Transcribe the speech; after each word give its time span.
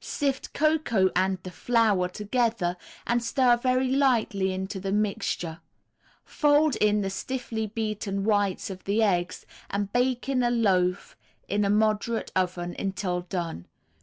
Sift 0.00 0.54
cocoa 0.54 1.10
and 1.14 1.36
the 1.42 1.50
flour 1.50 2.08
together 2.08 2.78
and 3.06 3.22
stir 3.22 3.58
very 3.58 3.90
lightly 3.90 4.50
into 4.50 4.80
the 4.80 4.90
mixture; 4.90 5.60
fold 6.24 6.76
in 6.76 7.02
the 7.02 7.10
stiffly 7.10 7.66
beaten 7.66 8.24
whites 8.24 8.70
of 8.70 8.84
the 8.84 9.02
eggs, 9.02 9.44
and 9.68 9.92
bake 9.92 10.30
in 10.30 10.42
a 10.42 10.50
loaf 10.50 11.14
in 11.46 11.62
a 11.62 11.68
moderate 11.68 12.32
oven 12.34 12.74
until 12.78 13.20
done. 13.20 13.66